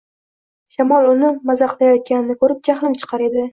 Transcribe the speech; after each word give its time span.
Shamol 0.75 1.09
uni 1.09 1.29
mazaxlayotganini 1.51 2.39
ko‘rib 2.43 2.67
jahlim 2.71 2.99
chiqar 3.05 3.29
edi 3.31 3.49